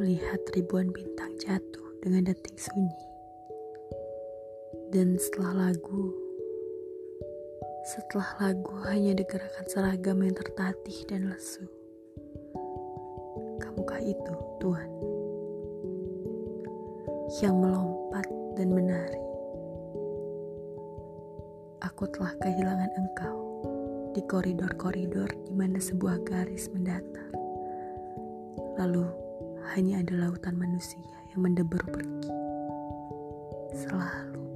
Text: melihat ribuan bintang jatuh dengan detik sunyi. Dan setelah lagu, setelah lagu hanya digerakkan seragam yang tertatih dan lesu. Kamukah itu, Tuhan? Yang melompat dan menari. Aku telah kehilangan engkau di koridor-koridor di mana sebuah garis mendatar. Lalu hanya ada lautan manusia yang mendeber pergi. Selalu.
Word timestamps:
melihat 0.00 0.40
ribuan 0.56 0.88
bintang 0.88 1.36
jatuh 1.36 1.88
dengan 2.00 2.32
detik 2.32 2.56
sunyi. 2.56 2.96
Dan 4.88 5.20
setelah 5.20 5.68
lagu, 5.68 6.16
setelah 7.84 8.30
lagu 8.40 8.72
hanya 8.88 9.12
digerakkan 9.12 9.66
seragam 9.68 10.24
yang 10.24 10.32
tertatih 10.32 11.04
dan 11.04 11.28
lesu. 11.28 11.68
Kamukah 13.60 14.00
itu, 14.00 14.34
Tuhan? 14.64 14.90
Yang 17.44 17.54
melompat 17.60 18.26
dan 18.56 18.68
menari. 18.72 19.24
Aku 21.84 22.08
telah 22.08 22.32
kehilangan 22.40 22.90
engkau 22.96 23.38
di 24.16 24.24
koridor-koridor 24.24 25.28
di 25.44 25.52
mana 25.52 25.76
sebuah 25.76 26.24
garis 26.24 26.72
mendatar. 26.72 27.30
Lalu 28.80 29.29
hanya 29.76 30.02
ada 30.02 30.26
lautan 30.26 30.58
manusia 30.58 31.02
yang 31.32 31.46
mendeber 31.46 31.80
pergi. 31.86 32.30
Selalu. 33.74 34.49